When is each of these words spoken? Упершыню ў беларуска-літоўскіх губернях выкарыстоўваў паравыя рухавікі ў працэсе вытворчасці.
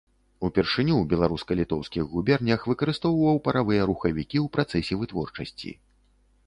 Упершыню 0.47 0.93
ў 1.01 1.03
беларуска-літоўскіх 1.11 2.03
губернях 2.13 2.65
выкарыстоўваў 2.73 3.35
паравыя 3.49 3.81
рухавікі 3.93 4.37
ў 4.45 4.47
працэсе 4.57 4.93
вытворчасці. 5.05 5.71